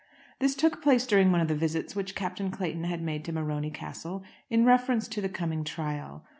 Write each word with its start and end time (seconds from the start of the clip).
This 0.39 0.55
took 0.55 0.81
place 0.81 1.05
during 1.05 1.31
one 1.31 1.41
of 1.41 1.47
the 1.47 1.53
visits 1.53 1.95
which 1.95 2.15
Captain 2.15 2.49
Clayton 2.49 2.85
had 2.85 3.03
made 3.03 3.23
to 3.25 3.31
Morony 3.31 3.69
Castle 3.69 4.23
in 4.49 4.65
reference 4.65 5.07
to 5.09 5.21
the 5.21 5.29
coming 5.29 5.63
trial. 5.63 6.25